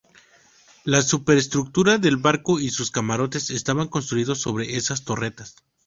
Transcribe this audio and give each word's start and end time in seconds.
La 0.83 1.03
superestructura 1.03 1.99
del 1.99 2.17
barco 2.17 2.59
y 2.59 2.71
sus 2.71 2.89
camarotes 2.89 3.51
estaban 3.51 3.87
construidos 3.87 4.41
sobre 4.41 4.75
esas 4.75 5.05
torretas. 5.05 5.57